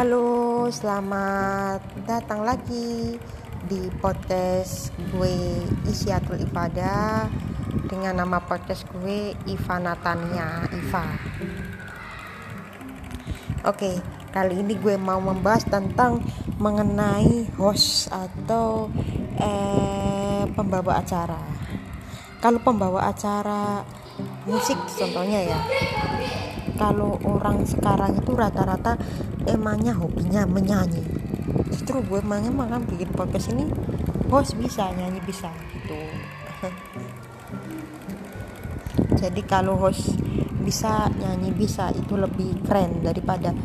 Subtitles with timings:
[0.00, 3.20] Halo, selamat datang lagi
[3.68, 7.28] di podcast gue Isyatul Ibadah
[7.84, 11.04] dengan nama podcast gue Iva Natania Iva.
[13.68, 14.00] Oke,
[14.32, 16.24] kali ini gue mau membahas tentang
[16.56, 18.88] mengenai host atau
[19.36, 21.44] eh, pembawa acara.
[22.40, 23.84] Kalau pembawa acara
[24.48, 25.60] musik contohnya ya
[26.80, 28.96] kalau orang sekarang itu rata-rata
[29.48, 31.04] emangnya hobinya menyanyi?
[31.70, 33.68] Justru gue emangnya makan bikin podcast ini
[34.28, 36.00] host bisa nyanyi bisa gitu.
[39.20, 40.16] Jadi kalau host
[40.60, 43.56] bisa nyanyi bisa itu lebih keren daripada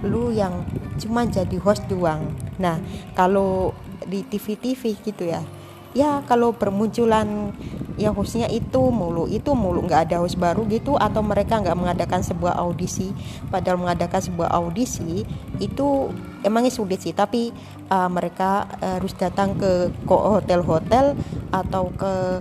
[0.00, 0.64] lu yang
[0.96, 2.32] cuma jadi host doang.
[2.56, 2.80] Nah
[3.12, 3.76] kalau
[4.08, 5.44] di TV-TV gitu ya
[5.92, 7.52] ya kalau bermunculan
[8.00, 12.24] ya hostnya itu mulu itu mulu nggak ada host baru gitu atau mereka nggak mengadakan
[12.24, 13.12] sebuah audisi.
[13.52, 15.28] Padahal mengadakan sebuah audisi
[15.60, 16.08] itu
[16.40, 17.52] emangnya sulit sih tapi
[17.92, 21.12] uh, mereka harus datang ke hotel-hotel
[21.52, 22.40] atau ke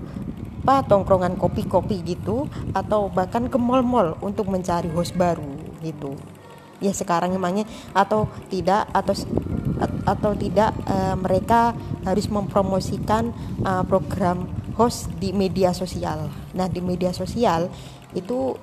[0.69, 2.45] apa tongkrongan kopi-kopi gitu
[2.77, 5.49] atau bahkan ke mall-mall untuk mencari host baru
[5.81, 6.13] gitu.
[6.77, 9.17] Ya sekarang emangnya atau tidak atau
[10.05, 11.73] atau tidak uh, mereka
[12.05, 13.33] harus mempromosikan
[13.65, 14.45] uh, program
[14.79, 16.31] host di media sosial.
[16.55, 17.67] Nah, di media sosial
[18.15, 18.55] itu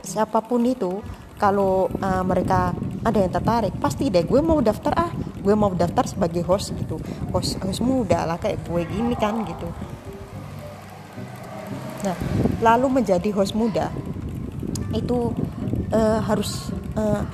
[0.00, 1.04] siapa pun itu
[1.36, 6.04] kalau uh, mereka ada yang tertarik pasti deh gue mau daftar ah gue mau daftar
[6.08, 6.96] sebagai host gitu.
[7.32, 9.68] Host host muda lah kayak gue gini kan gitu.
[12.04, 12.16] Nah
[12.60, 13.88] lalu menjadi host muda
[14.92, 15.32] itu
[15.90, 17.24] uh, harus uh,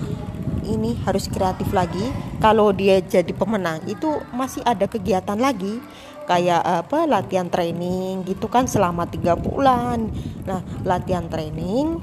[0.64, 2.14] ini harus kreatif lagi.
[2.38, 5.82] Kalau dia jadi pemenang itu masih ada kegiatan lagi
[6.26, 10.10] kayak apa latihan training gitu kan selama tiga bulan.
[10.44, 12.02] Nah latihan training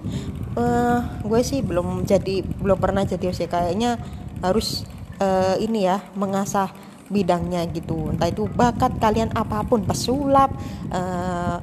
[0.55, 3.51] uh, gue sih belum jadi belum pernah jadi sih.
[3.51, 3.99] Kayaknya
[4.39, 4.87] harus
[5.19, 6.71] uh, ini ya mengasah
[7.11, 8.09] bidangnya gitu.
[8.09, 10.49] Entah itu bakat kalian apa pun pesulap
[10.89, 11.59] uh,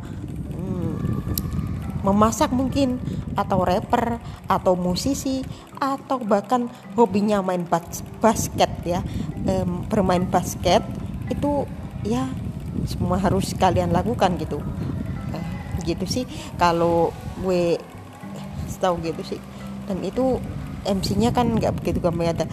[2.01, 2.97] memasak mungkin
[3.37, 4.17] atau rapper
[4.49, 5.45] atau musisi
[5.77, 9.05] atau bahkan hobinya main bas basket ya.
[9.45, 10.84] Um, bermain basket
[11.29, 11.65] itu
[12.05, 12.29] ya
[12.87, 14.59] semua harus kalian lakukan gitu.
[15.35, 15.47] Eh,
[15.85, 16.25] gitu sih.
[16.57, 17.77] Kalau gue
[18.81, 19.41] tahu gitu sih.
[19.85, 20.41] Dan itu
[20.89, 22.49] MC-nya kan nggak begitu gampang ada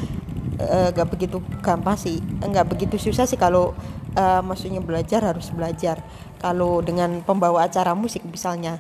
[0.59, 2.19] eh, nggak uh, begitu gampang sih.
[2.43, 3.71] Nggak begitu susah sih kalau
[4.19, 6.03] uh, maksudnya belajar harus belajar.
[6.37, 8.77] Kalau dengan pembawa acara musik misalnya.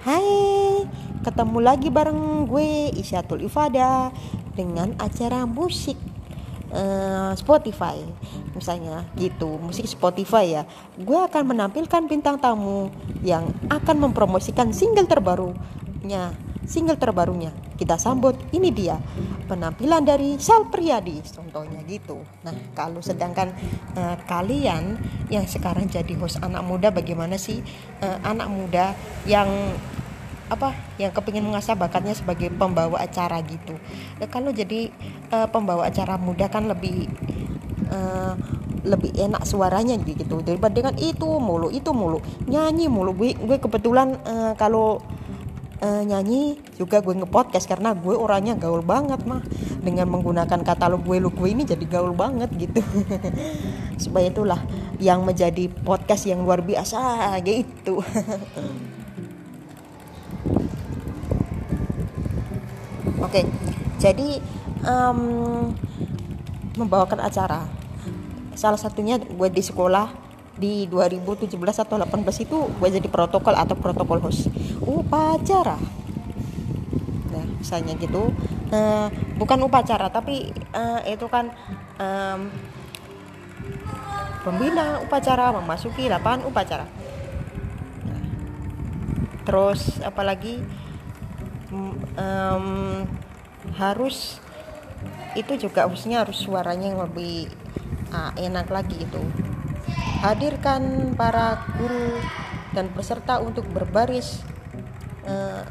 [0.00, 0.88] Hai,
[1.20, 4.08] ketemu lagi bareng gue Isyatul Ifada
[4.56, 6.09] dengan acara musik
[6.72, 8.02] uh, Spotify.
[8.56, 10.62] Misalnya gitu musik Spotify ya.
[10.98, 12.90] Gue akan menampilkan bintang tamu
[13.22, 16.32] yang akan mempromosikan single terbarunya
[16.70, 17.50] single terbarunya.
[17.74, 18.94] Kita sambut ini dia
[19.50, 22.22] penampilan dari Sal Priadi contohnya gitu.
[22.46, 23.50] Nah kalau sedangkan
[23.98, 24.94] uh, kalian
[25.32, 27.58] yang sekarang jadi host anak muda bagaimana sih
[28.04, 28.94] uh, anak muda
[29.26, 29.48] yang
[30.50, 33.78] apa yang kepingin mengasah bakatnya sebagai pembawa acara gitu.
[34.18, 34.90] Ya, kalau jadi
[35.30, 37.06] uh, pembawa acara muda kan lebih
[37.88, 38.34] uh,
[38.82, 40.42] lebih enak suaranya gitu.
[40.42, 42.18] Daripada dengan itu mulu itu mulu.
[42.50, 43.14] Nyanyi mulu.
[43.14, 44.98] Gue gue kebetulan uh, kalau
[45.78, 49.46] uh, nyanyi juga gue ngepodcast karena gue orangnya gaul banget mah.
[49.80, 52.82] Dengan menggunakan katalog gue lu gue ini jadi gaul banget gitu.
[54.02, 54.60] Supaya itulah
[54.98, 58.04] yang menjadi podcast yang luar biasa gitu
[63.20, 63.44] Oke,
[64.00, 64.40] jadi
[64.84, 65.70] um,
[66.80, 67.68] membawakan acara.
[68.56, 70.08] Salah satunya gue di sekolah
[70.60, 74.48] di 2017 atau 18 itu gue jadi protokol atau protokol host
[74.84, 75.76] upacara.
[77.32, 78.32] Nah, misalnya gitu.
[78.70, 81.50] Uh, bukan upacara tapi uh, itu kan
[81.98, 82.46] um,
[84.46, 86.86] pembina upacara memasuki lapangan upacara.
[88.06, 88.24] Nah,
[89.42, 90.62] terus apalagi
[92.20, 93.08] um,
[93.80, 94.36] harus
[95.32, 97.48] itu juga harusnya harus suaranya yang lebih
[98.12, 99.22] uh, enak lagi itu.
[100.20, 102.20] Hadirkan para guru
[102.76, 104.44] dan peserta untuk berbaris
[105.24, 105.64] uh,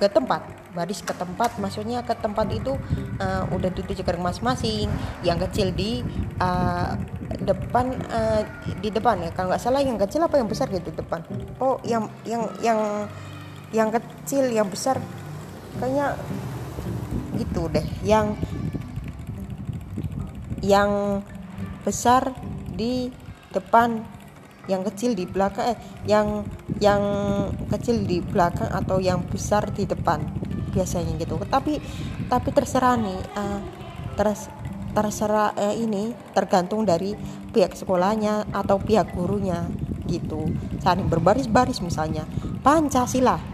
[0.00, 2.74] ke tempat baris ke tempat maksudnya ke tempat itu
[3.22, 4.90] uh, udah ditujukan masing-masing
[5.22, 6.02] yang kecil di
[6.42, 6.98] uh,
[7.40, 8.42] depan uh,
[8.82, 9.30] di depan ya.
[9.30, 11.22] Kalau nggak salah yang kecil apa yang besar gitu depan?
[11.62, 13.06] Oh yang yang yang
[13.70, 14.98] yang kecil yang besar
[15.78, 16.18] kayaknya
[17.38, 17.86] gitu deh.
[18.02, 18.38] Yang
[20.64, 21.20] yang
[21.84, 22.32] besar
[22.72, 23.12] di
[23.52, 24.00] depan
[24.64, 25.78] yang kecil di belakang eh
[26.08, 26.48] yang
[26.80, 27.02] yang
[27.68, 30.24] kecil di belakang atau yang besar di depan.
[30.72, 31.36] Biasanya gitu.
[31.46, 31.78] Tapi
[32.26, 33.60] tapi terserah nih uh,
[34.16, 34.48] terus
[34.94, 37.18] terserah eh, ini tergantung dari
[37.50, 39.66] pihak sekolahnya atau pihak gurunya
[40.08, 40.48] gitu.
[40.80, 42.24] Saling berbaris-baris misalnya.
[42.64, 43.53] Pancasila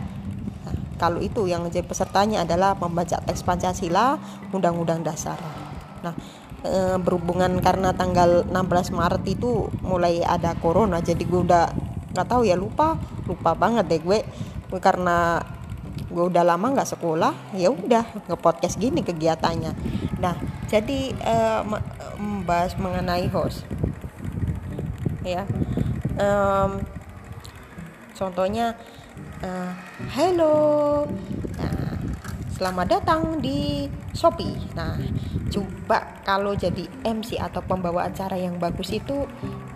[1.00, 4.20] kalau itu yang jadi pesertanya adalah membaca teks Pancasila
[4.52, 5.41] Undang-Undang Dasar.
[6.05, 6.12] Nah
[6.61, 11.73] e, berhubungan karena tanggal 16 Maret itu mulai ada corona jadi gue udah
[12.12, 14.20] nggak tahu ya lupa lupa banget deh gue.
[14.76, 15.41] Karena
[16.12, 19.73] gue udah lama nggak sekolah ya udah nge podcast gini kegiatannya.
[20.20, 20.37] Nah
[20.69, 21.64] jadi uh,
[22.20, 23.64] membahas mengenai host.
[25.25, 25.49] Ya
[28.20, 28.76] contohnya
[29.44, 29.72] uh,
[30.12, 30.56] hello.
[31.56, 31.96] Nah,
[32.52, 34.56] selamat datang di Shopee.
[34.76, 34.96] Nah
[35.50, 39.26] coba kalau jadi MC atau pembawa acara yang bagus itu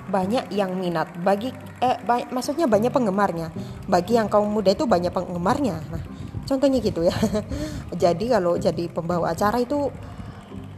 [0.08, 1.10] banyak yang minat.
[1.24, 1.50] Bagi
[1.80, 3.50] eh, ba maksudnya banyak penggemarnya.
[3.88, 5.80] Bagi yang kaum muda itu banyak penggemarnya.
[5.90, 6.02] Nah
[6.44, 7.16] contohnya gitu ya.
[8.04, 9.88] Jadi kalau jadi pembawa acara itu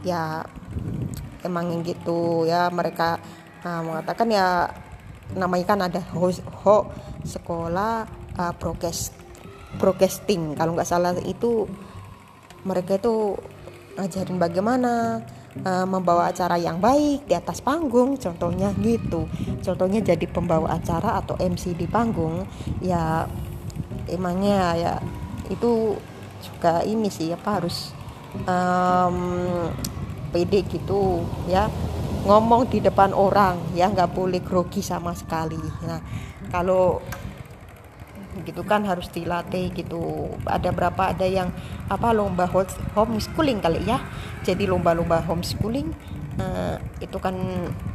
[0.05, 0.39] ya
[1.43, 3.19] emang gitu ya mereka
[3.65, 4.71] uh, mengatakan ya
[5.35, 6.77] namanya kan ada ho, ho
[7.27, 8.07] sekolah
[8.37, 9.13] uh, broadcast
[9.77, 11.67] broadcasting kalau nggak salah itu
[12.63, 13.37] mereka itu
[13.97, 15.21] ngajarin bagaimana
[15.65, 19.25] uh, membawa acara yang baik di atas panggung contohnya gitu.
[19.65, 22.45] Contohnya jadi pembawa acara atau MC di panggung
[22.83, 23.25] ya
[24.05, 24.93] emangnya ya
[25.49, 25.97] itu
[26.43, 27.95] juga ini sih apa harus
[28.45, 29.17] um,
[30.29, 31.71] pede gitu ya.
[32.27, 35.57] Ngomong di depan orang ya nggak boleh grogi sama sekali.
[35.87, 36.01] Nah
[36.51, 37.01] kalau
[38.43, 40.33] gitu kan harus dilatih gitu.
[40.45, 41.49] Ada berapa ada yang
[41.87, 42.49] apa lomba
[42.93, 44.01] homeschooling kali ya.
[44.43, 45.89] Jadi lomba-lomba homeschooling
[46.41, 47.35] uh, itu kan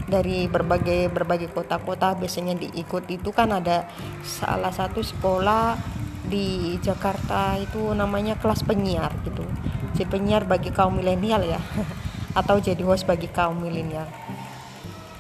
[0.06, 3.06] dari berbagai berbagai kota-kota biasanya diikut.
[3.10, 3.86] Itu kan ada
[4.24, 5.78] salah satu sekolah
[6.26, 9.44] di Jakarta itu namanya kelas penyiar gitu.
[9.92, 11.60] Jadi penyiar bagi kaum milenial ya.
[12.38, 14.08] Atau jadi host bagi kaum milenial.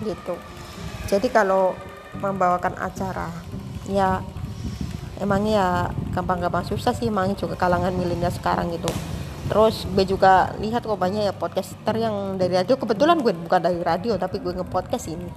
[0.00, 0.34] Gitu.
[1.06, 1.76] Jadi kalau
[2.18, 3.28] membawakan acara
[3.88, 4.20] ya
[5.22, 5.68] emangnya ya
[6.10, 8.90] gampang-gampang susah sih emangnya juga kalangan milenial sekarang gitu.
[9.46, 13.80] Terus gue juga lihat kok banyak ya podcaster yang dari radio kebetulan gue bukan dari
[13.82, 15.30] radio tapi gue nge-podcast ini.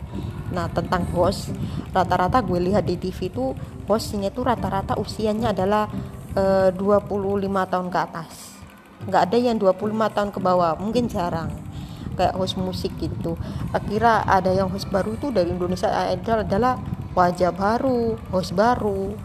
[0.54, 1.52] Nah tentang host
[1.92, 3.52] rata-rata gue lihat di TV itu
[3.86, 5.90] hostnya itu rata-rata usianya adalah
[6.32, 8.32] e, eh, 25 tahun ke atas.
[9.06, 11.52] Nggak ada yang 25 tahun ke bawah mungkin jarang.
[12.16, 13.36] Kayak host musik gitu.
[13.76, 16.80] Akhirnya ada yang host baru itu dari Indonesia Idol adalah
[17.12, 19.16] wajah baru host baru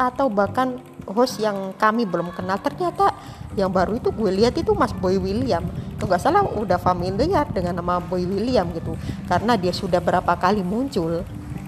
[0.00, 2.56] atau bahkan host yang kami belum kenal.
[2.56, 3.12] Ternyata
[3.58, 5.68] yang baru itu gue lihat itu Mas Boy William.
[6.00, 8.96] Kalau nggak salah udah familiar dengan nama Boy William gitu.
[9.28, 11.20] Karena dia sudah berapa kali muncul.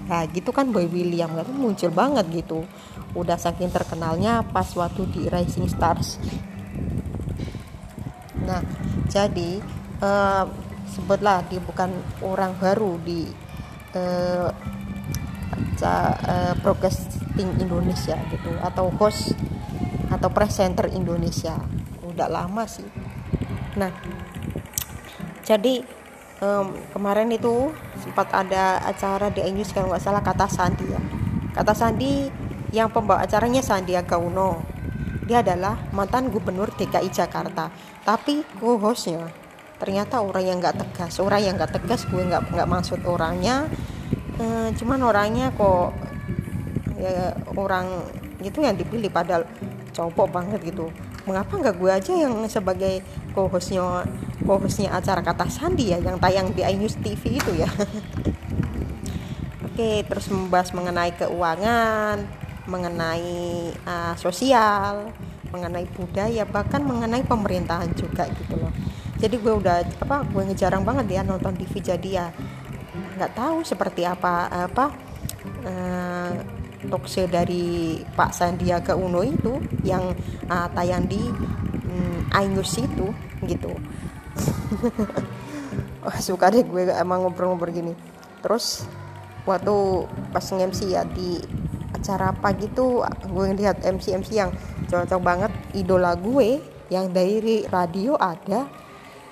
[0.09, 2.65] Nah gitu kan Boy William kan muncul banget gitu.
[3.13, 6.17] Udah saking terkenalnya pas waktu di Rising Stars.
[8.41, 8.65] Nah
[9.13, 9.61] jadi
[10.01, 10.49] uh,
[10.89, 11.93] sebutlah dia bukan
[12.25, 13.29] orang baru di
[15.83, 19.35] uh, uh, broadcasting Indonesia gitu atau host
[20.09, 21.59] atau presenter Indonesia.
[22.07, 22.87] Udah lama sih.
[23.75, 23.91] Nah
[25.43, 25.83] jadi
[26.39, 31.01] um, kemarin itu sempat ada acara di Inggris kalau nggak salah kata Sandi ya.
[31.53, 32.31] Kata Sandi
[32.73, 34.63] yang pembawa acaranya Sandiaga Uno.
[35.23, 37.71] Dia adalah mantan gubernur DKI Jakarta.
[38.03, 39.31] Tapi co-hostnya
[39.79, 41.19] ternyata orang yang nggak tegas.
[41.19, 43.67] Orang yang nggak tegas gue nggak nggak maksud orangnya
[44.39, 44.45] e,
[44.77, 45.93] cuman orangnya kok
[46.97, 48.05] ya orang
[48.43, 49.43] itu yang dipilih padahal
[49.93, 50.89] cowok banget gitu.
[51.23, 52.99] Mengapa nggak gue aja yang sebagai
[53.31, 54.03] co-hostnya
[54.43, 57.69] co-hostnya acara kata Sandi ya yang tayang di iNews TV itu ya?
[59.67, 62.17] Oke terus membahas mengenai keuangan
[62.67, 65.11] mengenai uh, sosial
[65.53, 68.73] mengenai budaya bahkan mengenai pemerintahan juga gitu loh.
[69.21, 72.27] Jadi gue udah apa gue ngejarang banget ya nonton TV jadi ya
[73.15, 74.85] nggak tahu seperti apa apa
[75.65, 76.31] uh,
[77.31, 80.11] dari Pak Sandiaga Uno itu yang
[80.51, 81.21] uh, tayang di
[81.87, 83.07] um, iNews itu
[83.45, 83.71] gitu.
[86.03, 87.95] Oh, suka deh gue emang ngobrol-ngobrol gini.
[88.43, 88.83] Terus
[89.47, 90.03] waktu
[90.35, 91.39] pas nge-MC ya di
[91.95, 94.51] acara apa gitu gue ngeliat MC-MC yang
[94.91, 96.59] cocok banget idola gue
[96.91, 98.67] yang dari radio ada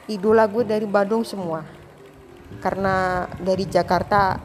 [0.07, 1.67] idola gue dari Bandung semua
[2.59, 4.41] karena dari Jakarta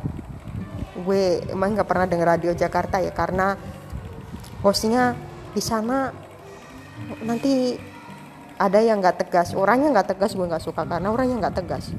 [0.96, 3.58] gue emang nggak pernah denger radio Jakarta ya karena
[4.64, 5.18] hostnya
[5.52, 6.10] di sana
[7.22, 7.76] nanti
[8.56, 9.52] ada yang nggak tegas.
[9.52, 11.92] Orangnya nggak tegas gue nggak suka karena orangnya nggak tegas.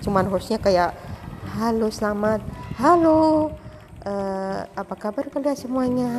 [0.00, 0.96] Cuman hostnya kayak
[1.60, 2.40] halo selamat.
[2.80, 3.52] Halo
[4.08, 6.10] uh, apa kabar kalian semuanya?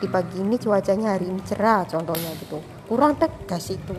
[0.00, 2.60] Di pagi ini cuacanya hari ini cerah contohnya gitu.
[2.88, 3.96] Kurang tegas itu.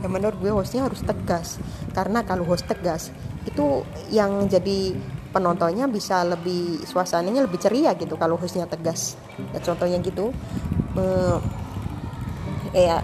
[0.00, 1.60] Ya menurut gue hostnya harus tegas.
[1.92, 3.12] Karena kalau host tegas
[3.48, 4.92] itu yang jadi
[5.32, 9.16] penontonnya bisa lebih suasananya lebih ceria gitu kalau hostnya tegas.
[9.52, 10.32] Ya contohnya gitu.
[10.98, 11.36] Eh,
[12.76, 13.00] ya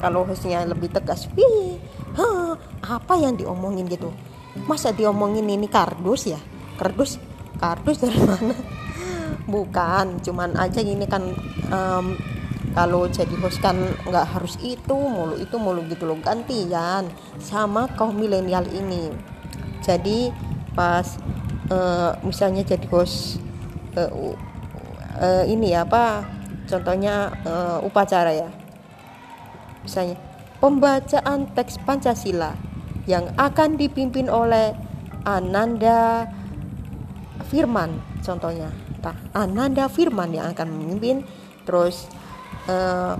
[0.00, 1.80] kalau hostnya lebih tegas wih
[2.16, 4.12] huh, apa yang diomongin gitu?
[4.64, 6.40] Masa diomongin ini kardus ya?
[6.80, 7.20] Kardus?
[7.60, 8.56] Kardus dari mana?
[9.52, 11.22] Bukan cuman aja gini kan
[11.70, 12.16] um,
[12.76, 17.08] kalau jadi host kan nggak harus itu mulu itu mulu gitu loh gantian
[17.40, 19.08] sama kaum milenial ini
[19.86, 20.34] jadi
[20.74, 21.06] pas
[21.70, 23.38] uh, misalnya jadi host
[23.94, 24.34] uh,
[25.22, 26.26] uh, ini apa
[26.66, 28.50] contohnya uh, upacara ya.
[29.86, 30.18] Misalnya
[30.58, 32.58] pembacaan teks Pancasila
[33.06, 34.74] yang akan dipimpin oleh
[35.22, 36.26] Ananda
[37.46, 38.74] Firman contohnya.
[39.06, 41.22] Nah, Ananda Firman yang akan memimpin
[41.62, 42.10] terus
[42.66, 43.14] uh,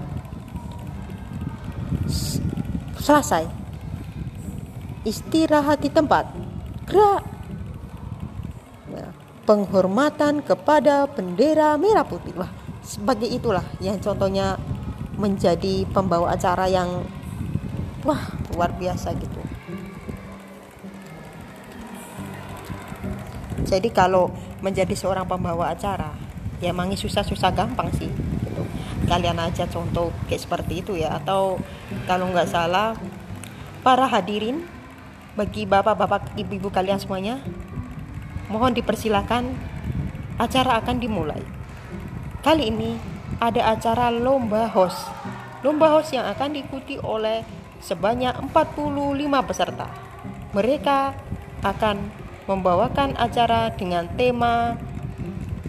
[2.98, 3.46] selesai.
[5.06, 6.26] Istirahat di tempat
[6.86, 7.22] gerak.
[8.94, 9.10] Ya,
[9.44, 12.34] penghormatan kepada bendera merah putih.
[12.38, 12.50] Lah
[12.86, 14.54] sebagai itulah yang contohnya
[15.18, 17.02] menjadi pembawa acara yang
[18.06, 18.22] wah
[18.54, 19.42] luar biasa gitu.
[23.66, 24.30] Jadi kalau
[24.62, 26.14] menjadi seorang pembawa acara
[26.62, 28.62] ya emangnya susah-susah gampang sih gitu.
[29.10, 31.18] kalian aja contoh kayak seperti itu ya.
[31.18, 31.58] Atau
[32.06, 32.94] kalau nggak salah
[33.82, 34.62] para hadirin
[35.36, 37.38] bagi bapak-bapak ibu-ibu kalian semuanya
[38.48, 39.52] mohon dipersilakan
[40.40, 41.44] acara akan dimulai
[42.40, 42.96] kali ini
[43.38, 45.12] ada acara lomba host
[45.60, 47.44] lomba host yang akan diikuti oleh
[47.80, 49.88] sebanyak 45 peserta.
[50.56, 50.98] Mereka
[51.64, 51.96] akan
[52.46, 54.78] membawakan acara dengan tema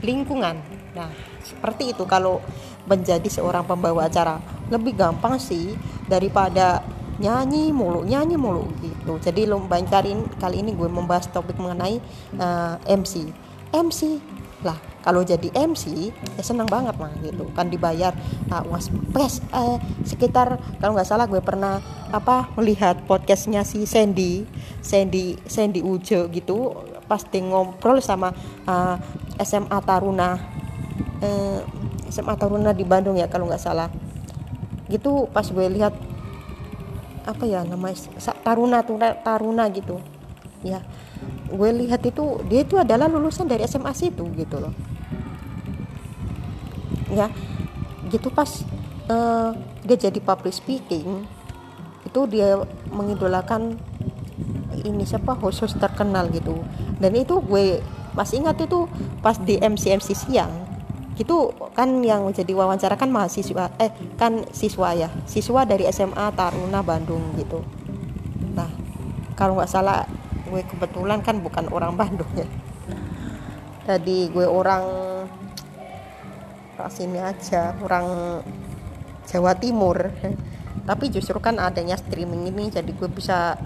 [0.05, 0.61] lingkungan.
[0.93, 1.09] Nah,
[1.41, 2.39] seperti itu kalau
[2.87, 6.81] menjadi seorang pembawa acara lebih gampang sih daripada
[7.17, 8.96] nyanyi mulu nyanyi mulu gitu.
[9.15, 12.03] Jadi lomba kali ini, kali ini gue membahas topik mengenai
[12.35, 13.31] uh, eh, MC.
[13.71, 14.19] MC
[14.65, 14.75] lah
[15.07, 17.47] kalau jadi MC ya senang banget mah gitu.
[17.55, 18.11] Kan dibayar
[18.51, 18.83] uh, uang
[19.15, 21.79] pes uh, sekitar kalau nggak salah gue pernah
[22.11, 24.43] apa melihat podcastnya si Sandy
[24.83, 26.75] Sandy Sandy Ujo gitu
[27.07, 28.35] pas di ngobrol sama
[28.67, 28.99] uh,
[29.39, 30.35] SMA Taruna
[31.23, 31.59] uh,
[32.11, 33.87] SMA Taruna di Bandung ya kalau nggak salah.
[34.91, 35.95] Gitu pas gue lihat
[37.27, 37.99] apa ya namanya
[38.41, 38.79] Taruna
[39.19, 39.99] Taruna gitu.
[40.63, 40.79] Ya
[41.47, 44.71] gue lihat itu dia itu adalah lulusan dari SMA situ gitu loh.
[47.11, 47.27] Ya
[48.07, 48.63] gitu pas
[49.11, 49.51] uh,
[49.83, 51.27] dia jadi public speaking
[52.07, 53.75] itu dia mengidolakan
[54.87, 56.63] ini siapa host-host terkenal gitu.
[56.97, 57.83] Dan itu gue
[58.15, 58.87] masih ingat itu
[59.19, 60.66] pas di MC MC siang
[61.17, 63.89] itu kan yang jadi wawancara kan mahasiswa eh
[64.21, 65.09] kan siswa ya.
[65.25, 67.65] Siswa dari SMA Taruna Bandung gitu.
[68.53, 68.69] Nah
[69.33, 70.05] kalau nggak salah
[70.47, 72.45] gue kebetulan kan bukan orang Bandung ya.
[73.89, 74.85] Tadi gue orang
[76.93, 78.39] sini aja orang
[79.25, 79.97] Jawa Timur.
[80.87, 83.57] Tapi justru kan adanya streaming ini jadi gue bisa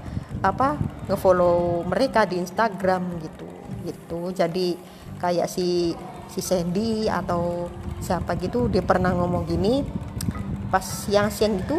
[0.41, 3.47] apa ngefollow mereka di Instagram gitu
[3.85, 4.31] gitu.
[4.31, 4.79] Jadi
[5.21, 5.93] kayak si
[6.31, 7.67] si Sandy atau
[7.99, 9.83] siapa gitu dia pernah ngomong gini
[10.71, 11.77] pas siang-siang itu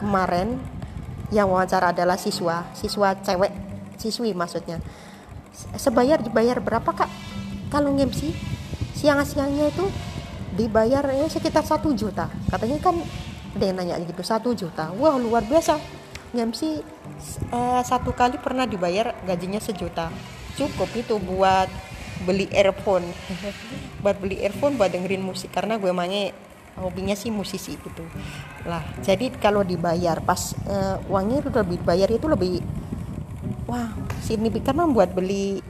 [0.00, 0.56] kemarin
[1.28, 3.64] yang wawancara adalah siswa siswa cewek
[4.04, 4.82] siswi maksudnya.
[5.78, 7.10] Sebayar dibayar berapa kak?
[7.70, 8.34] Kalau ngemsi
[8.94, 9.86] siang-siangnya itu
[10.54, 12.28] dibayar ya sekitar satu juta.
[12.50, 13.00] Katanya kan
[13.54, 14.90] ada yang nanya gitu satu juta?
[14.98, 15.78] Wah luar biasa.
[16.34, 16.82] MC
[17.54, 20.10] eh, satu kali pernah dibayar gajinya sejuta.
[20.58, 21.70] Cukup itu buat
[22.24, 23.04] beli earphone.
[24.00, 25.52] Buat beli earphone buat dengerin musik.
[25.52, 26.32] Karena gue emangnya
[26.80, 28.04] hobinya sih musisi gitu.
[28.66, 32.64] Lah jadi kalau dibayar pas eh, uangnya udah dibayar itu lebih
[33.70, 35.62] wah signifikan membuat beli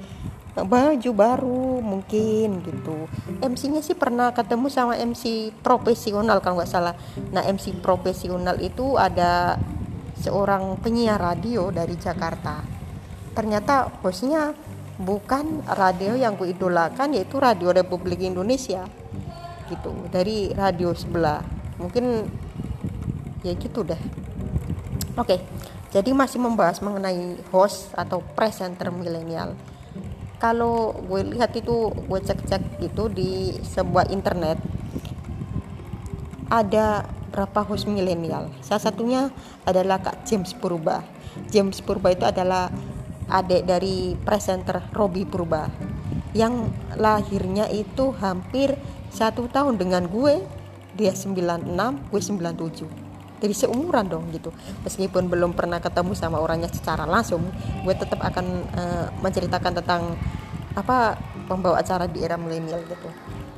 [0.54, 3.11] baju baru mungkin gitu.
[3.42, 6.94] MC-nya sih pernah ketemu sama MC profesional kalau nggak salah.
[7.34, 9.58] Nah MC profesional itu ada
[10.23, 12.62] seorang penyiar radio dari Jakarta.
[13.34, 14.54] Ternyata bosnya
[15.01, 18.87] bukan radio yang kuidolakan yaitu Radio Republik Indonesia.
[19.67, 21.43] Gitu dari radio sebelah.
[21.81, 22.27] Mungkin
[23.43, 23.99] ya gitu deh.
[25.15, 25.39] Oke
[25.95, 29.55] jadi masih membahas mengenai host atau presenter milenial.
[30.43, 34.59] Kalau gue lihat itu gue cek-cek itu di sebuah internet
[36.51, 38.51] ada berapa host milenial?
[38.59, 39.31] Salah satunya
[39.63, 41.07] adalah Kak James Purba.
[41.55, 42.75] James Purba itu adalah
[43.28, 45.69] adik dari presenter Robi Purba
[46.35, 48.75] yang lahirnya itu hampir
[49.09, 50.43] satu tahun dengan gue.
[50.95, 51.75] Dia 96
[52.11, 53.04] gue 97
[53.43, 54.49] itu jadi seumuran dong gitu.
[54.88, 57.45] Meskipun belum pernah ketemu sama orangnya secara langsung
[57.85, 60.16] gue tetap akan uh, menceritakan tentang
[60.73, 63.09] apa pembawa acara di era milenial gitu.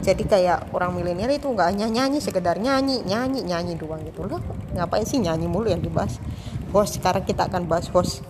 [0.03, 4.27] Jadi kayak orang milenial itu nggak hanya nyanyi sekedar nyanyi nyanyi nyanyi doang gitu.
[4.27, 4.43] Loh
[4.75, 6.19] ngapain sih nyanyi mulu yang dibahas?
[6.75, 8.27] Host sekarang kita akan bahas host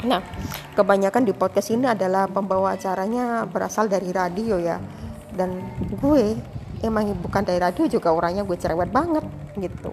[0.00, 0.24] Nah,
[0.72, 4.80] kebanyakan di podcast ini adalah pembawa acaranya berasal dari radio ya.
[5.28, 5.60] Dan
[6.00, 6.36] gue
[6.80, 9.24] emang bukan dari radio juga orangnya gue cerewet banget
[9.60, 9.92] gitu.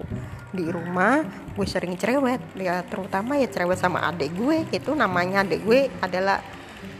[0.55, 5.67] Di rumah gue sering cerewet ya terutama ya cerewet sama adik gue itu namanya adik
[5.67, 6.39] gue adalah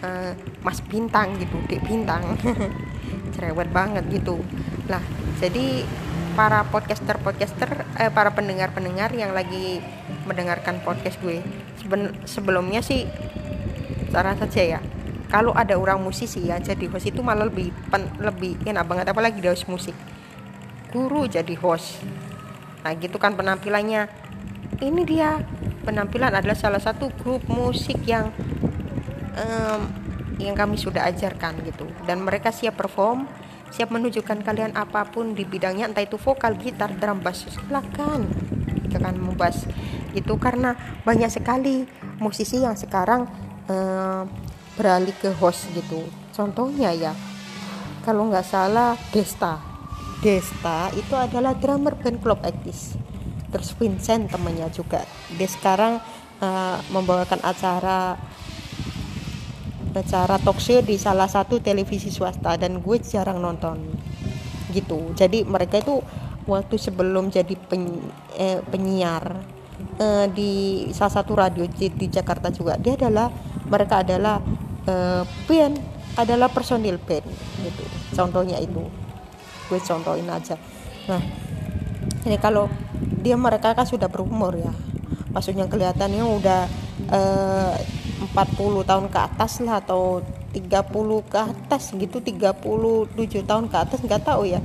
[0.04, 2.36] uh, Mas Bintang gitu, Dek Bintang.
[3.36, 4.44] cerewet banget gitu.
[4.92, 5.04] Lah,
[5.40, 5.88] jadi
[6.36, 9.82] para podcaster-podcaster eh, para pendengar-pendengar yang lagi
[10.28, 11.42] mendengarkan podcast gue
[11.78, 13.06] Seben, sebelumnya sih
[14.10, 14.80] cara saja ya.
[15.28, 19.44] Kalau ada orang musisi ya jadi host itu malah lebih pen, lebih enak banget apalagi
[19.44, 19.96] dia host musik.
[20.90, 22.00] Guru jadi host.
[22.82, 24.08] Nah gitu kan penampilannya.
[24.78, 25.42] Ini dia
[25.84, 28.32] penampilan adalah salah satu grup musik yang
[29.36, 29.82] um,
[30.38, 31.90] yang kami sudah ajarkan gitu.
[32.08, 33.28] Dan mereka siap perform
[33.72, 38.28] siap menunjukkan kalian apa pun di bidangnya entah itu vokal gitar drum bass silakan
[38.88, 39.68] kita akan membahas
[40.16, 40.34] itu.
[40.40, 41.84] Karena banyak sekali
[42.18, 43.28] musisi yang sekarang
[43.68, 44.24] eh,
[44.80, 46.08] beralih ke host gitu.
[46.32, 47.14] Contohnya ya
[48.08, 49.60] kalau nggak salah Desta.
[50.24, 52.98] Desta itu adalah drummer band Club Actis
[53.52, 55.04] terus Vincent temannya juga.
[55.36, 56.04] Dia sekarang
[56.44, 58.20] uh, membawakan acara
[59.98, 63.82] acara talk show di salah satu televisi swasta dan gue jarang nonton
[64.70, 65.10] gitu.
[65.18, 66.06] Jadi mereka itu
[66.48, 68.00] waktu sebelum jadi pen,
[68.40, 69.44] eh, penyiar
[70.00, 70.52] eh, di
[70.96, 72.80] salah satu radio di, Jakarta juga.
[72.80, 73.28] Dia adalah
[73.68, 74.40] mereka adalah
[74.88, 75.24] eh,
[76.18, 77.28] adalah personil band
[77.62, 77.84] gitu.
[78.16, 78.82] Contohnya itu.
[79.68, 80.56] Gue contohin aja.
[81.12, 81.22] Nah
[82.24, 82.72] ini kalau
[83.22, 84.72] dia mereka kan sudah berumur ya.
[85.36, 86.62] Maksudnya kelihatannya udah
[87.12, 87.76] eh,
[88.34, 94.26] 40 tahun ke atas lah atau 30 ke atas gitu 37 tahun ke atas nggak
[94.26, 94.58] tahu ya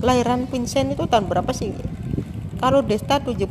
[0.00, 1.76] kelahiran Vincent itu tahun berapa sih?
[2.58, 3.46] Kalau Desta 77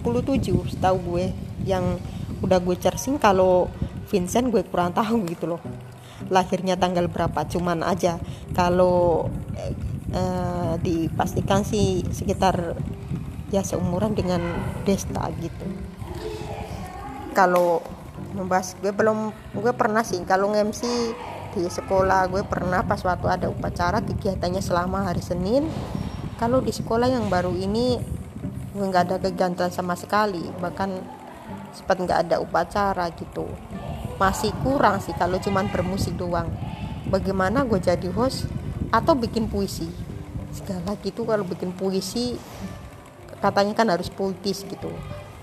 [0.69, 1.33] setahu gue
[1.65, 1.97] yang
[2.41, 3.69] udah gue searching kalau
[4.09, 5.61] Vincent gue kurang tahu gitu loh.
[6.27, 8.17] Lahirnya tanggal berapa cuman aja.
[8.57, 9.29] Kalau
[10.13, 12.75] eh, dipastikan sih sekitar
[13.49, 14.41] ya seumuran dengan
[14.85, 15.65] Desta gitu.
[17.33, 17.81] Kalau
[18.33, 20.81] membahas gue belum gue pernah sih kalau nge-MC
[21.49, 25.65] di sekolah gue pernah pas waktu ada upacara kegiatannya selama hari Senin
[26.39, 27.99] kalau di sekolah yang baru ini
[28.71, 30.39] nggak ada kegiatan sama sekali.
[30.39, 30.89] Bahkan
[31.75, 33.43] sempat nggak ada upacara gitu.
[34.15, 36.47] Masih kurang sih kalau cuman bermusik doang.
[37.11, 38.47] Bagaimana gue jadi host
[38.87, 39.91] atau bikin puisi?
[40.55, 42.39] Segala gitu kalau bikin puisi
[43.43, 44.95] katanya kan harus puitis gitu.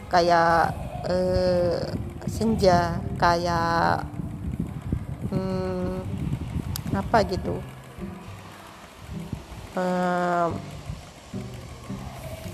[0.09, 0.73] Kayak
[1.05, 1.93] eh,
[2.25, 4.09] senja kayak
[5.29, 6.01] hmm,
[6.97, 7.61] apa gitu.
[9.77, 10.57] Um,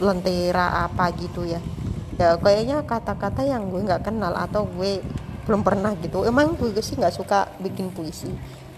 [0.03, 1.63] lentera apa gitu ya.
[2.19, 5.01] Ya kayaknya kata-kata yang gue nggak kenal atau gue
[5.47, 6.27] belum pernah gitu.
[6.27, 8.31] Emang gue sih nggak suka bikin puisi.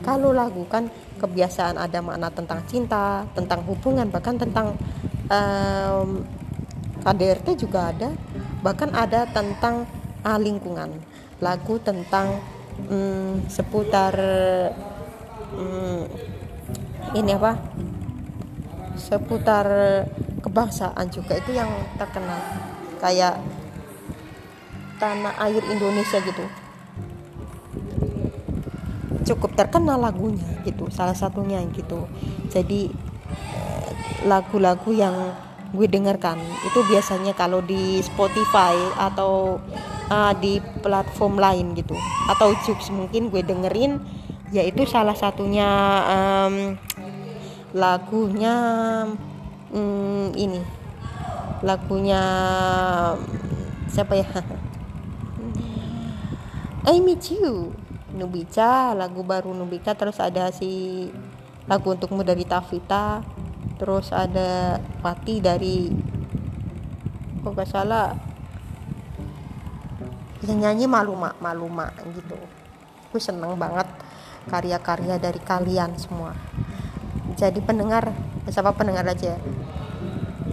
[0.04, 4.76] Kalau lagu kan kebiasaan ada makna tentang cinta tentang hubungan bahkan tentang
[5.32, 6.22] um,
[7.04, 8.12] KDRT juga ada.
[8.64, 9.88] Bahkan ada tentang
[10.24, 10.92] uh, lingkungan.
[11.40, 12.40] Lagu tentang
[12.88, 14.14] um, seputar
[15.56, 16.08] um,
[17.12, 17.60] ini apa?
[18.96, 19.66] Seputar
[20.55, 21.67] kebangsaan juga itu yang
[21.99, 22.38] terkenal.
[23.03, 23.43] Kayak
[25.03, 26.47] tanah air Indonesia gitu.
[29.27, 32.07] Cukup terkenal lagunya gitu salah satunya gitu.
[32.55, 32.87] Jadi
[33.51, 33.90] eh,
[34.31, 35.35] lagu-lagu yang
[35.75, 39.59] gue dengarkan itu biasanya kalau di Spotify atau
[40.07, 41.99] uh, di platform lain gitu.
[42.31, 43.99] Atau Jux mungkin gue dengerin
[44.55, 45.67] yaitu salah satunya
[46.07, 46.79] um,
[47.75, 48.55] lagunya
[49.74, 50.62] um, ini.
[51.66, 52.22] Lagunya
[53.90, 54.30] siapa ya?
[56.84, 57.72] I Miss You
[58.14, 59.92] Nubica lagu baru Nubica.
[59.98, 61.10] Terus ada si
[61.66, 63.20] lagu untukmu dari Tavita.
[63.74, 65.90] Terus ada Pati dari
[67.42, 68.14] kok gak salah?
[70.44, 72.38] Yang nyanyi Maluma Maluma gitu.
[73.10, 73.88] Gue seneng banget
[74.52, 76.37] karya-karya dari kalian semua.
[77.34, 78.12] Jadi pendengar
[78.52, 79.40] siapa pendengar aja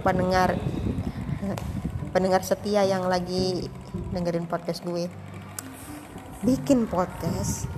[0.02, 0.58] pendengar
[2.12, 3.66] pendengar setia yang lagi
[4.12, 5.08] dengerin podcast gue.
[6.42, 7.70] Bikin podcast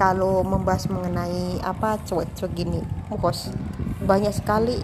[0.00, 2.80] kalau membahas mengenai apa cuek-cuek gini.
[3.12, 3.52] Mukos
[4.02, 4.80] banyak sekali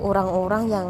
[0.00, 0.88] orang-orang yang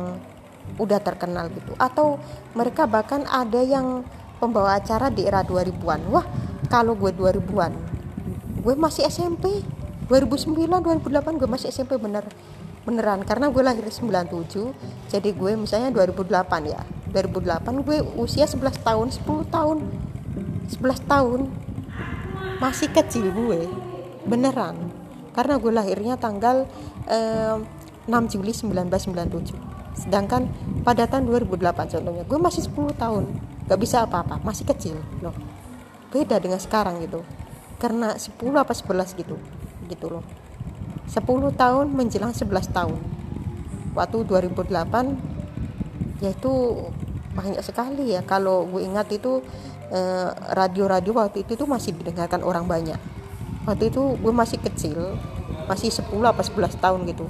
[0.79, 1.75] udah terkenal gitu.
[1.77, 2.23] Atau
[2.55, 4.07] mereka bahkan ada yang
[4.45, 6.27] pembawa acara di era 2000-an wah
[6.69, 7.73] kalau gue 2000-an
[8.61, 9.65] gue masih SMP
[10.13, 12.29] 2009 2008 gue masih SMP bener
[12.85, 16.83] beneran karena gue lahir 97 jadi gue misalnya 2008 ya.
[17.11, 19.79] 2008 gue usia 11 tahun 10 tahun
[20.69, 21.41] 11 tahun.
[22.61, 23.67] Masih kecil gue
[24.29, 24.77] beneran.
[25.35, 26.69] Karena gue lahirnya tanggal
[27.11, 27.57] eh,
[28.07, 30.51] 6 Juli 1997 sedangkan
[30.83, 33.25] pada tahun 2008 contohnya gue masih 10 tahun.
[33.65, 35.35] Gak bisa apa-apa masih kecil loh.
[36.13, 37.25] Beda dengan sekarang gitu.
[37.81, 39.41] Karena 10 apa 11 gitu
[39.89, 40.44] gitu loh
[41.09, 41.21] 10
[41.55, 42.99] tahun menjelang 11 tahun.
[43.95, 46.53] Waktu 2008 yaitu
[47.37, 48.25] banyak sekali ya.
[48.25, 49.45] Kalau gue ingat itu
[49.93, 52.97] eh, radio-radio eh, waktu itu tuh masih didengarkan orang banyak.
[53.69, 55.17] Waktu itu gue masih kecil
[55.65, 57.27] masih 10 apa 11 tahun gitu.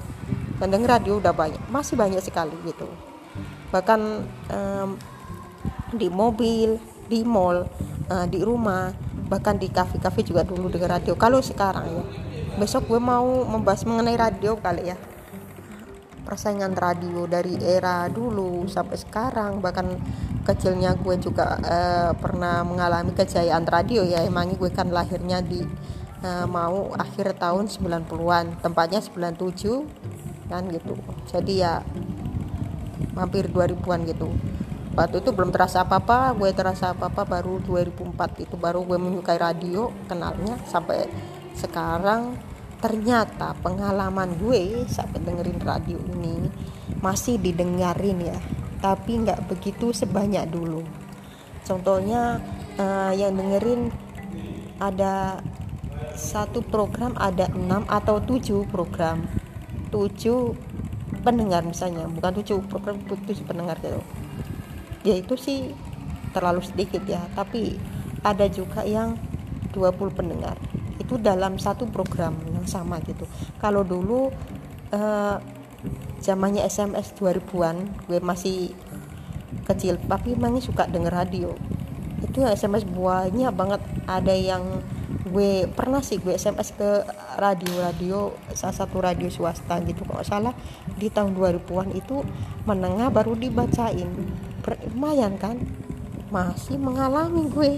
[0.62, 2.86] Dan denger radio udah banyak masih banyak sekali gitu.
[3.74, 4.00] Bahkan
[4.54, 4.88] um,
[5.94, 6.78] di mobil
[7.10, 7.66] di mall
[8.10, 8.94] uh, di rumah
[9.26, 11.14] bahkan di kafe-kafe juga dulu denger radio.
[11.18, 12.04] Kalau sekarang ya
[12.54, 14.96] besok gue mau membahas mengenai radio kali ya.
[16.24, 20.00] Persaingan radio dari era dulu sampai sekarang bahkan
[20.46, 24.24] kecilnya gue juga uh, pernah mengalami kejayaan radio ya.
[24.24, 25.60] Emangnya gue kan lahirnya di
[26.24, 30.94] uh, mau akhir tahun 90-an tempatnya 97 kan gitu.
[31.28, 31.82] Jadi ya
[33.18, 34.30] hampir 2000-an gitu.
[34.94, 39.90] Waktu itu belum terasa apa-apa gue terasa apa-apa baru 2004 itu baru gue menyukai radio
[40.06, 41.10] kenalnya sampai
[41.54, 42.36] sekarang
[42.84, 46.52] ternyata pengalaman gue sampai dengerin radio ini
[47.00, 48.38] masih didengarin ya
[48.84, 50.84] tapi nggak begitu sebanyak dulu.
[51.64, 52.44] Contohnya
[52.76, 53.88] uh, yang dengerin
[54.76, 55.40] ada
[56.12, 59.24] satu program ada enam atau tujuh program.
[59.88, 60.52] Tujuh
[61.24, 64.04] pendengar misalnya bukan tujuh program tujuh pendengar gitu.
[65.08, 65.72] Ya itu sih
[66.36, 67.80] terlalu sedikit ya tapi
[68.20, 69.16] ada juga yang
[69.72, 70.60] 20 pendengar
[70.98, 73.26] itu dalam satu program yang sama gitu.
[73.58, 74.30] Kalau dulu
[74.94, 75.36] eh,
[76.22, 78.72] zamannya SMS 2000-an gue masih
[79.68, 81.50] kecil tapi emangnya suka denger radio.
[82.24, 83.80] Itu SMS banyak banget.
[84.08, 84.64] Ada yang
[85.24, 87.04] gue pernah sih gue SMS ke
[87.40, 90.54] radio-radio salah satu radio swasta gitu kalau salah
[90.94, 92.22] di tahun 2000-an itu
[92.68, 94.08] menengah baru dibacain.
[94.94, 95.60] Lumayan kan?
[96.32, 97.72] Masih mengalami gue.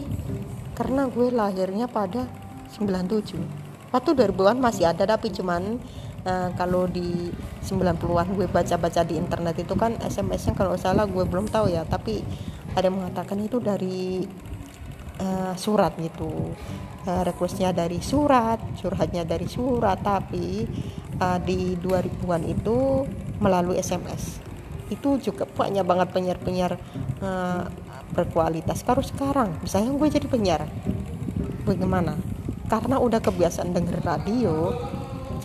[0.76, 2.29] Karena gue lahirnya pada
[2.79, 5.81] 97 waktu 2000-an masih ada tapi cuman
[6.27, 7.31] uh, kalau di
[7.62, 12.21] 90-an gue baca-baca di internet itu kan SMS-nya kalau salah gue belum tahu ya tapi
[12.77, 14.27] ada yang mengatakan itu dari
[15.23, 16.53] uh, surat gitu.
[17.07, 20.67] Uh, requestnya dari surat suratnya dari surat tapi
[21.23, 23.07] uh, di 2000-an itu
[23.39, 24.43] melalui SMS
[24.91, 26.79] itu juga banyak banget penyiar-penyiar
[27.23, 27.62] uh,
[28.15, 28.83] berkualitas.
[28.83, 30.62] Kalau sekarang misalnya gue jadi penyiar
[31.67, 32.15] bagaimana
[32.66, 34.74] karena udah kebiasaan denger radio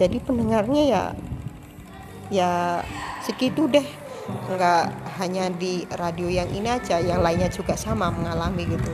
[0.01, 1.03] jadi pendengarnya ya
[2.31, 2.51] ya
[3.21, 3.85] segitu deh.
[4.49, 4.83] Nggak
[5.19, 8.93] hanya di radio yang ini aja yang lainnya juga sama mengalami gitu.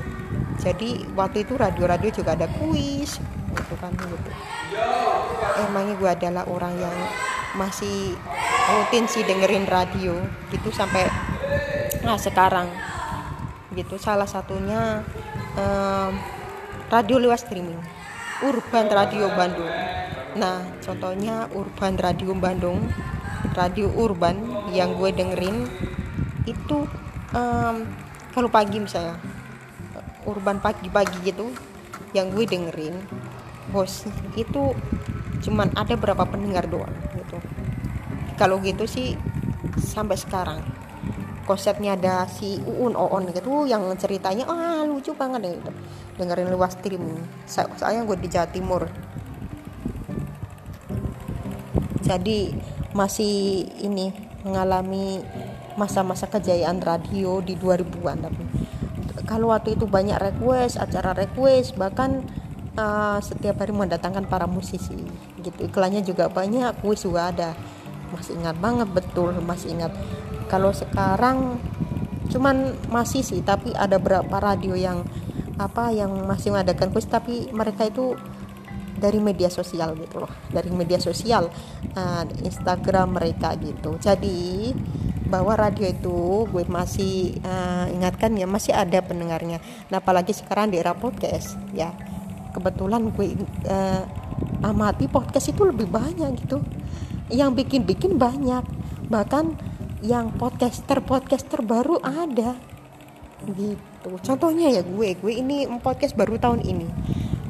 [0.57, 3.21] Jadi waktu itu radio-radio juga ada kuis
[3.53, 4.31] gitu kan gitu.
[5.69, 6.97] Emangnya gue adalah orang yang
[7.55, 8.17] masih
[8.67, 10.17] rutin sih dengerin radio
[10.49, 11.05] gitu sampai
[12.01, 12.67] nah sekarang.
[13.77, 15.05] Gitu salah satunya
[15.53, 16.11] um,
[16.89, 17.96] radio lewat streaming
[18.45, 19.73] Urban Radio Bandung.
[20.38, 22.86] Nah contohnya Urban Radio Bandung
[23.58, 24.38] radio urban
[24.69, 25.65] yang gue dengerin
[26.45, 26.86] itu
[27.34, 27.76] um,
[28.34, 29.17] kalau pagi misalnya
[30.30, 31.50] urban pagi-pagi gitu
[32.13, 32.93] yang gue dengerin
[33.73, 34.06] bos
[34.38, 34.78] itu
[35.41, 37.38] cuman ada berapa pendengar doang gitu.
[38.38, 39.17] Kalau gitu sih
[39.82, 40.62] sampai sekarang.
[41.47, 45.71] Konsepnya ada si Uun Oon gitu yang ceritanya ah lucu banget gitu.
[46.17, 48.84] Dengerin luas stream saya gue di Jawa Timur.
[52.01, 52.56] Jadi
[52.97, 54.10] masih ini
[54.41, 55.21] mengalami
[55.77, 58.43] masa-masa kejayaan radio di 2000-an tapi
[59.27, 62.23] kalau waktu itu banyak request acara request bahkan
[62.80, 64.95] uh, setiap hari mendatangkan para musisi.
[65.43, 67.51] Gitu iklannya juga banyak kuis juga ada.
[68.15, 69.91] Masih ingat banget betul masih ingat.
[70.47, 71.60] Kalau sekarang
[72.32, 75.03] cuman masih sih tapi ada berapa radio yang
[75.57, 78.13] apa yang masih mengadakan kuis tapi mereka itu
[78.97, 81.53] dari media sosial gitu loh dari media sosial
[81.93, 83.95] uh, Instagram mereka gitu.
[84.01, 84.73] Jadi
[85.29, 89.61] bahwa radio itu gue masih uh, ingatkan ya masih ada pendengarnya.
[89.93, 91.93] Nah apalagi sekarang di era podcast ya
[92.57, 93.37] kebetulan gue
[93.69, 94.03] uh,
[94.65, 96.61] amati podcast itu lebih banyak gitu.
[97.29, 98.65] Yang bikin-bikin banyak
[99.07, 99.55] bahkan
[100.01, 102.57] yang podcaster podcaster baru ada
[103.45, 106.87] gitu contohnya ya gue gue ini podcast baru tahun ini.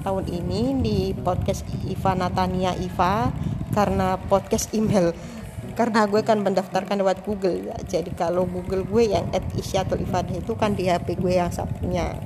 [0.01, 3.29] Tahun ini di podcast Iva Natania Iva
[3.75, 5.13] karena podcast email.
[5.77, 7.77] Karena gue kan mendaftarkan lewat Google ya.
[7.85, 12.17] Jadi kalau Google gue yang at Isyatul Ifadah itu kan di HP gue yang satunya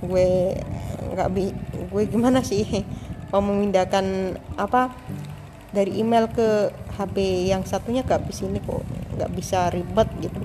[0.00, 0.56] gue
[1.12, 1.52] nggak bi
[1.92, 2.64] gue gimana sih?
[3.28, 4.92] Mau memindahkan apa?
[5.72, 6.68] Dari email ke
[7.00, 8.84] HP yang satunya gak bisa ini kok.
[9.16, 10.40] Nggak bisa ribet gitu.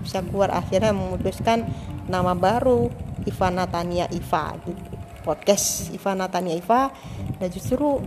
[0.00, 1.68] Bisa keluar akhirnya memutuskan
[2.08, 2.88] nama baru
[3.28, 4.92] Iva Natania Iva gitu.
[5.22, 6.88] Podcast Iva Natania Iva.
[7.36, 8.00] Dan justru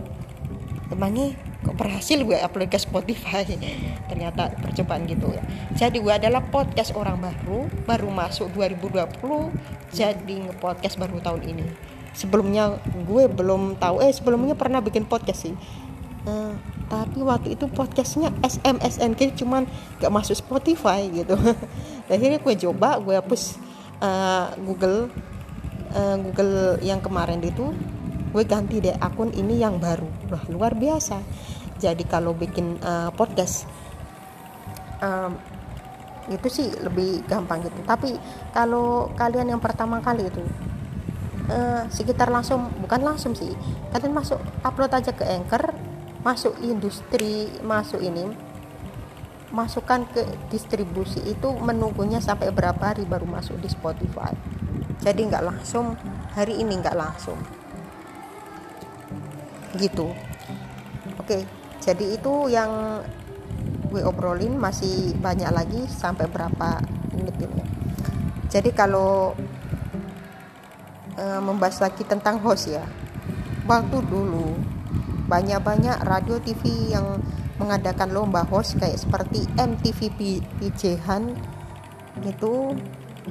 [0.90, 3.46] emangnya kok berhasil gue upload ke Spotify?
[4.10, 5.42] Ternyata percobaan gitu ya.
[5.78, 11.66] Jadi gue adalah podcast orang baru baru masuk 2020 jadi nge-podcast baru tahun ini.
[12.12, 12.76] Sebelumnya
[13.08, 15.56] gue belum tahu eh sebelumnya pernah bikin podcast sih.
[16.22, 16.54] Uh,
[16.86, 19.66] tapi waktu itu podcastnya SMSNK cuman
[19.98, 21.34] gak masuk Spotify gitu.
[22.12, 23.56] Akhirnya gue coba gue hapus
[24.02, 25.08] uh, Google
[25.94, 27.70] uh, Google yang kemarin itu
[28.32, 30.08] gue ganti deh akun ini yang baru.
[30.32, 31.22] Wah luar biasa.
[31.78, 33.64] Jadi kalau bikin uh, podcast
[34.98, 35.38] um,
[36.30, 37.80] itu sih lebih gampang gitu.
[37.86, 38.18] Tapi
[38.50, 40.42] kalau kalian yang pertama kali itu
[41.50, 43.50] uh, sekitar langsung bukan langsung sih
[43.90, 45.74] kalian masuk upload aja ke anchor
[46.22, 48.30] masuk industri masuk ini
[49.52, 54.32] masukkan ke distribusi itu menunggunya sampai berapa hari baru masuk di Spotify.
[55.04, 55.94] Jadi nggak langsung
[56.32, 57.36] hari ini nggak langsung.
[59.76, 60.08] Gitu.
[61.20, 63.02] Oke jadi itu yang
[63.90, 66.78] gue obrolin masih banyak lagi sampai berapa
[67.10, 67.62] menit ini.
[68.46, 69.34] Jadi kalau
[71.18, 72.86] e, membahas lagi tentang host ya.
[73.66, 74.54] Waktu dulu
[75.26, 77.18] banyak-banyak radio TV yang
[77.62, 80.10] mengadakan lomba host kayak seperti MTV
[80.58, 81.38] Pijehan
[82.26, 82.74] itu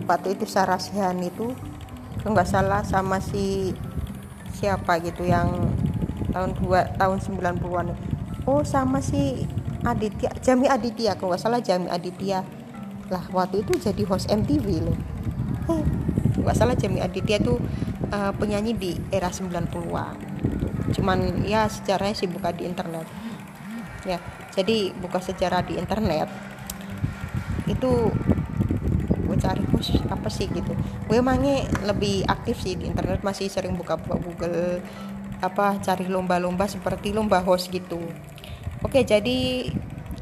[0.07, 1.51] waktu itu Sarasihan itu.
[2.23, 3.75] Nggak salah sama si
[4.55, 5.73] siapa gitu yang
[6.31, 7.97] tahun dua tahun 90-an
[8.45, 9.43] oh sama si
[9.83, 11.17] Aditya Jami Aditya.
[11.17, 12.45] Kalau nggak salah Jami Aditya.
[13.11, 14.97] Lah waktu itu jadi host MTV loh.
[15.67, 15.83] Eh
[16.41, 17.61] nggak salah Jami Aditya tuh
[18.09, 20.15] uh, penyanyi di era 90-an
[20.91, 23.05] cuman ya sejarahnya sih buka di internet
[24.03, 24.17] ya
[24.51, 26.27] jadi buka sejarah di internet
[27.69, 28.11] itu
[29.31, 30.51] gue cari host apa sih?
[30.51, 30.75] Gitu.
[31.07, 34.83] Gue emangnya lebih aktif sih di internet masih sering buka-buka Google
[35.39, 37.97] apa cari lomba-lomba seperti lomba host gitu.
[38.83, 39.71] Oke jadi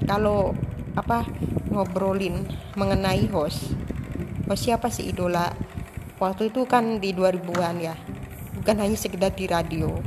[0.05, 0.53] kalau
[0.93, 1.25] apa
[1.73, 2.45] ngobrolin
[2.77, 3.73] mengenai host
[4.45, 5.49] host siapa sih idola?
[6.19, 7.95] Waktu itu kan di 2000-an ya
[8.59, 9.97] bukan hanya sekedar di radio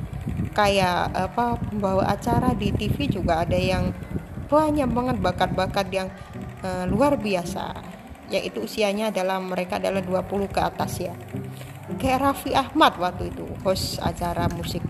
[0.53, 3.93] kayak apa pembawa acara di TV juga ada yang
[4.53, 6.09] banyak banget bakat-bakat yang
[6.61, 7.73] uh, luar biasa.
[8.33, 11.13] Yaitu usianya adalah mereka adalah 20 ke atas ya.
[12.01, 14.81] Kayak Raffi Ahmad waktu itu host acara musik.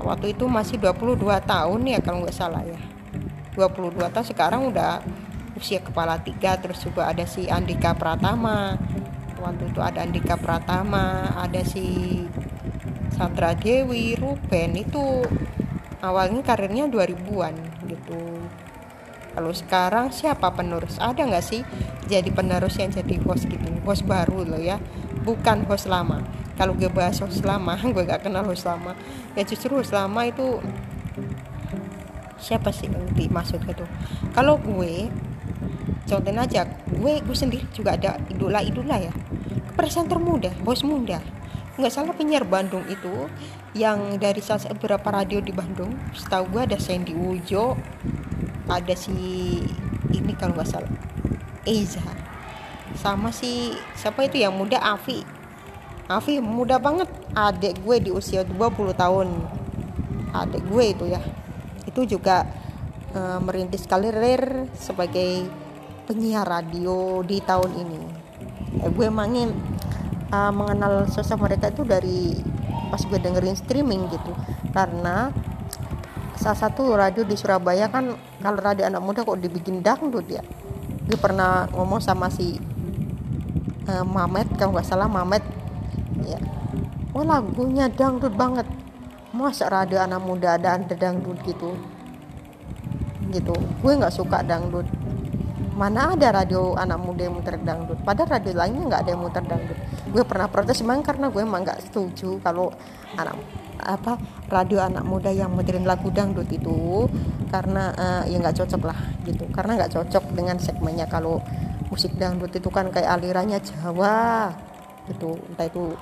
[0.00, 2.80] Waktu itu masih 22 tahun ya kalau nggak salah ya.
[3.56, 5.04] 22 tahun sekarang udah
[5.56, 8.76] usia kepala tiga terus juga ada si Andika Pratama.
[9.40, 12.20] Waktu itu ada Andika Pratama ada si
[13.20, 15.20] Sandra Dewi Ruben itu
[16.00, 17.52] awalnya karirnya 2000-an
[17.84, 18.16] gitu.
[19.36, 20.96] Kalau sekarang siapa penerus?
[20.96, 21.60] Ada nggak sih
[22.08, 23.68] jadi penerus yang jadi host gitu?
[23.84, 24.80] Host baru loh ya
[25.20, 26.24] bukan host lama.
[26.56, 28.96] Kalau gue bahas host lama gue gak kenal host lama.
[29.36, 30.56] Ya justru host lama itu
[32.40, 33.84] siapa sih yang dimaksud itu?
[34.32, 35.12] Kalau gue
[36.08, 39.12] contohin aja gue gue sendiri juga ada idola idola ya.
[39.76, 41.20] Presenter muda host muda
[41.80, 43.26] nggak salah penyiar Bandung itu
[43.72, 45.96] yang dari salah beberapa radio di Bandung.
[46.12, 47.74] Setahu gue ada Sandy Ujo
[48.70, 49.12] ada si
[50.14, 50.92] ini kalau nggak salah
[51.66, 52.04] Eza.
[52.94, 54.78] Sama si siapa itu yang muda?
[54.78, 55.40] Avi
[56.10, 57.06] Afi muda banget.
[57.38, 58.58] Adik gue di usia 20
[58.98, 59.28] tahun.
[60.34, 61.22] Adik gue itu ya.
[61.86, 62.42] Itu juga
[63.14, 65.46] uh, merintis karir sebagai
[66.10, 68.00] penyiar radio di tahun ini.
[68.82, 69.54] Eh, gue emangin
[70.30, 72.38] uh, mengenal sosok mereka itu dari
[72.90, 74.32] pas gue dengerin streaming gitu.
[74.74, 75.30] Karena
[76.38, 80.42] salah satu radio di Surabaya kan kalau radio anak muda kok dibikin dangdut ya.
[81.06, 82.56] Gue pernah ngomong sama si
[83.90, 85.42] uh, Mamet kalau nggak salah Mamet
[86.24, 86.38] ya
[87.14, 88.66] oh lagunya dangdut banget.
[89.30, 91.78] Masa radio anak muda ada ada dangdut gitu?
[93.30, 93.54] Gitu.
[93.82, 94.86] Gue nggak suka dangdut.
[95.78, 97.98] Mana ada radio anak muda yang muter dangdut?
[98.02, 99.78] Padahal radio lainnya nggak ada yang muter dangdut
[100.10, 102.74] gue pernah protes emang karena gue emang nggak setuju kalau
[103.14, 103.38] anak
[103.80, 104.20] apa
[104.52, 107.08] radio anak muda yang muterin lagu dangdut itu
[107.48, 109.44] karena uh, ya nggak cocok lah gitu.
[109.50, 111.08] Karena nggak cocok dengan segmennya.
[111.08, 111.40] Kalau
[111.88, 114.52] musik dangdut itu kan kayak alirannya Jawa
[115.08, 115.40] gitu.
[115.50, 115.96] Entah itu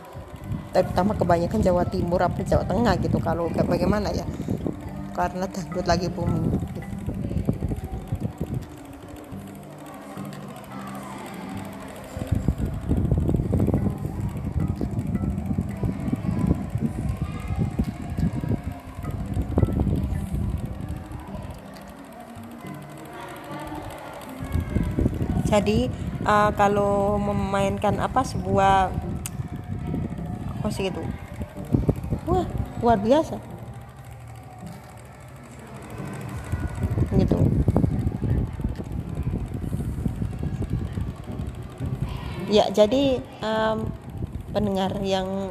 [0.74, 3.18] terutama kebanyakan Jawa Timur apa Jawa Tengah gitu.
[3.22, 4.26] Kalau kayak bagaimana ya?
[5.14, 6.77] Karena dangdut lagi booming
[25.48, 25.88] jadi
[26.28, 28.92] uh, kalau memainkan apa sebuah
[30.60, 31.00] apa sih itu?
[32.28, 32.44] Wah
[32.84, 33.40] luar biasa.
[37.16, 37.38] Gitu.
[42.52, 43.88] Ya jadi um,
[44.52, 45.48] pendengar yang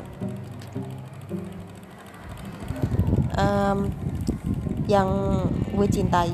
[3.33, 3.89] um,
[4.85, 5.09] yang
[5.73, 6.33] gue cintai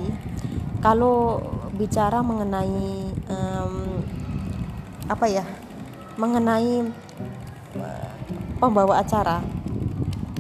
[0.84, 1.40] kalau
[1.74, 3.13] bicara mengenai
[5.08, 5.44] apa ya
[6.16, 6.88] mengenai
[7.80, 8.12] uh,
[8.62, 9.44] pembawa acara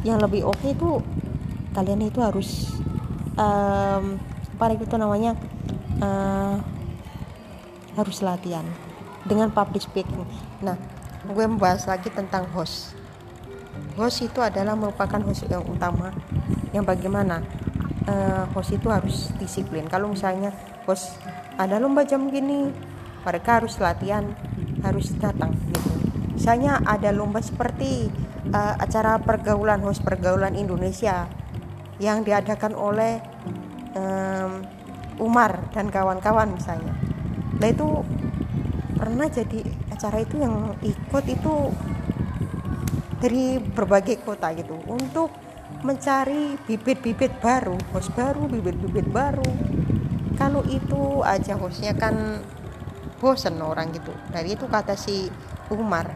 [0.04, 0.99] yang lebih oke okay itu
[1.73, 2.69] kalian itu harus
[3.36, 4.19] um,
[4.54, 5.36] apa itu namanya
[5.99, 6.56] uh,
[7.99, 8.63] harus latihan
[9.28, 10.23] dengan public speaking.
[10.63, 10.80] Nah
[11.28, 12.95] gue membahas lagi tentang host.
[13.99, 16.15] Host itu adalah merupakan host yang utama
[16.71, 17.43] yang bagaimana
[18.08, 19.84] uh, host itu harus disiplin.
[19.91, 20.56] Kalau misalnya
[20.88, 21.19] bos
[21.60, 22.71] ada lomba jam gini
[23.24, 24.36] mereka harus latihan
[24.84, 25.80] harus datang gitu.
[26.36, 28.12] Misalnya ada lomba seperti
[28.52, 31.26] uh, acara pergaulan host pergaulan Indonesia
[32.04, 33.24] yang diadakan oleh
[33.96, 34.66] um,
[35.22, 36.92] Umar dan kawan-kawan misalnya.
[37.62, 37.88] Nah itu
[38.98, 39.62] pernah jadi
[39.94, 41.54] acara itu yang ikut itu
[43.24, 45.32] dari berbagai kota gitu untuk
[45.84, 49.48] mencari bibit-bibit baru host baru bibit-bibit baru.
[50.34, 52.42] Kalau itu aja hostnya kan
[53.24, 54.12] bosen orang gitu.
[54.28, 55.32] Dari itu kata si
[55.72, 56.12] Umar.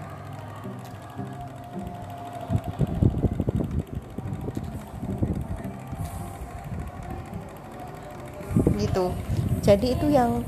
[8.75, 9.15] Gitu.
[9.63, 10.43] Jadi itu yang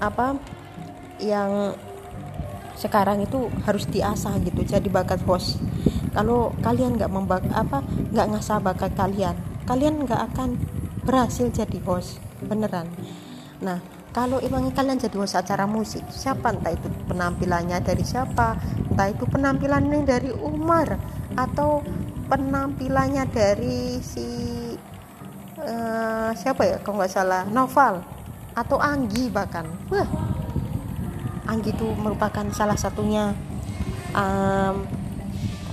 [0.00, 0.40] apa
[1.20, 1.76] yang
[2.78, 5.58] sekarang itu harus diasah gitu jadi bakat host
[6.14, 7.82] kalau kalian nggak membak apa
[8.14, 9.34] nggak ngasah bakat kalian
[9.66, 10.54] kalian nggak akan
[11.02, 12.86] berhasil jadi host beneran.
[13.58, 13.82] Nah
[14.18, 18.58] kalau emang kalian jadi host acara musik siapa entah itu penampilannya dari siapa
[18.90, 20.98] entah itu penampilannya dari Umar
[21.38, 21.86] atau
[22.26, 24.26] penampilannya dari si
[25.62, 28.02] uh, siapa ya kalau nggak salah Noval
[28.58, 29.70] atau Anggi bahkan.
[29.86, 30.08] Wah
[31.46, 33.32] Anggi itu merupakan salah satunya
[34.18, 34.82] um,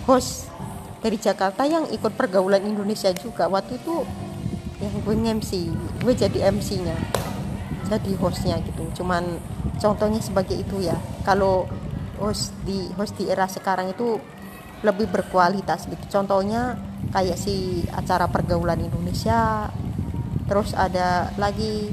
[0.06, 0.54] host
[1.02, 3.50] dari Jakarta yang ikut pergaulan Indonesia juga.
[3.50, 4.06] Waktu itu
[4.80, 5.52] yang gue MC
[6.04, 6.86] gue jadi MC
[7.86, 8.84] jadi hostnya gitu.
[9.02, 9.38] Cuman
[9.78, 11.70] contohnya sebagai itu ya kalau
[12.18, 14.18] host di host di era sekarang itu
[14.82, 16.06] lebih berkualitas gitu.
[16.10, 16.76] Contohnya
[17.14, 19.70] kayak si acara pergaulan Indonesia
[20.46, 21.90] terus ada lagi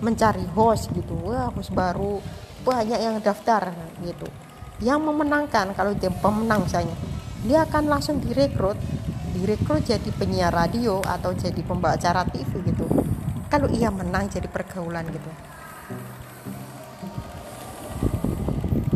[0.00, 1.16] mencari host gitu.
[1.26, 2.20] Wah host baru
[2.64, 3.72] banyak yang daftar
[4.04, 4.28] gitu.
[4.80, 6.96] Yang memenangkan kalau dia pemenang misalnya
[7.44, 8.76] dia akan langsung direkrut
[9.32, 12.69] direkrut jadi penyiar radio atau jadi pembawa acara TV gitu
[13.50, 15.30] kalau ia menang jadi pergaulan gitu.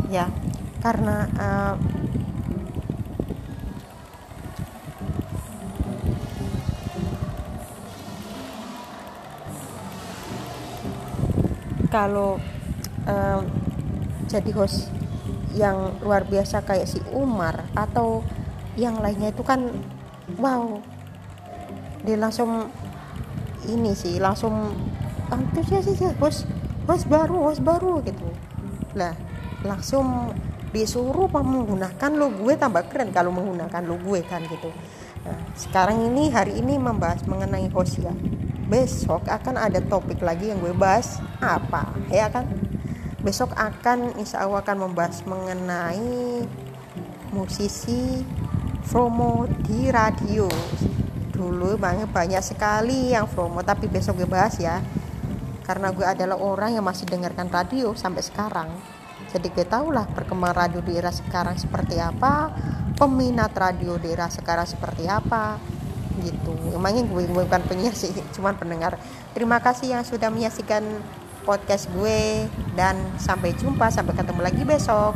[0.09, 0.31] Ya
[0.79, 1.75] karena uh,
[11.89, 12.37] kalau
[13.07, 13.41] uh,
[14.27, 14.91] jadi host
[15.55, 18.19] yang luar biasa kayak si Umar atau
[18.75, 19.71] yang lainnya itu kan
[20.35, 20.83] wow
[22.03, 22.67] dia langsung
[23.67, 24.73] ini sih langsung
[25.33, 26.45] antusias sih bos
[26.85, 28.27] bos baru bos baru gitu.
[28.93, 29.13] Lah
[29.65, 30.33] langsung
[30.75, 34.69] disuruh menggunakan lo gue tambah keren kalau menggunakan lo gue kan gitu.
[35.25, 37.97] Nah, sekarang ini hari ini membahas mengenai host
[38.65, 42.45] besok akan ada topik lagi yang gue bahas apa ya kan?
[43.25, 46.45] Besok akan insya Allah akan membahas mengenai
[47.33, 48.21] musisi
[48.85, 50.45] promo di radio
[51.35, 54.79] dulu banyak banyak sekali yang promo tapi besok gue bahas ya.
[55.67, 58.71] Karena gue adalah orang yang masih dengarkan radio sampai sekarang.
[59.35, 62.53] Jadi gue tau lah perkembangan radio di era sekarang seperti apa
[62.95, 65.59] peminat radio di era sekarang seperti apa
[66.23, 66.55] gitu.
[66.71, 68.95] Emangnya gue, gue bukan penyiar sih cuman pendengar.
[69.35, 70.83] Terima kasih yang sudah menyaksikan
[71.43, 75.13] podcast gue dan sampai jumpa sampai ketemu lagi besok